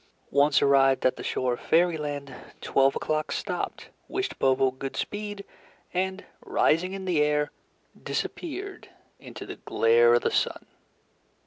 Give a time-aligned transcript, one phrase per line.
[0.31, 5.45] Once arrived at the shore of Fairyland, Twelve O'Clock stopped, wished Bobo good speed,
[5.93, 7.51] and, rising in the air,
[8.01, 10.65] disappeared into the glare of the sun.